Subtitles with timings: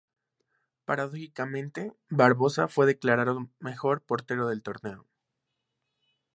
[0.85, 5.05] Paradójicamente, Barbosa fue declarado mejor portero del torneo.